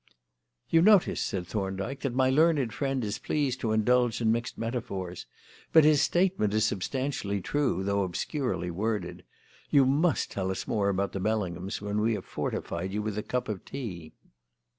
"You 0.71 0.81
notice," 0.81 1.21
said 1.21 1.45
Thorndyke, 1.45 1.99
"that 1.99 2.15
my 2.15 2.31
learned 2.31 2.73
friend 2.73 3.03
is 3.05 3.19
pleased 3.19 3.59
to 3.59 3.71
indulge 3.71 4.19
in 4.19 4.31
mixed 4.31 4.57
metaphors. 4.57 5.27
But 5.71 5.83
his 5.83 6.01
statement 6.01 6.55
is 6.55 6.65
substantially 6.65 7.39
true, 7.39 7.83
though 7.83 8.01
obscurely 8.01 8.71
worded. 8.71 9.23
You 9.69 9.85
must 9.85 10.31
tell 10.31 10.49
us 10.49 10.67
more 10.67 10.89
about 10.89 11.11
the 11.11 11.19
Bellinghams 11.19 11.81
when 11.83 12.01
we 12.01 12.15
have 12.15 12.25
fortified 12.25 12.91
you 12.91 13.03
with 13.03 13.15
a 13.15 13.21
cup 13.21 13.47
of 13.47 13.63
tea." 13.63 14.13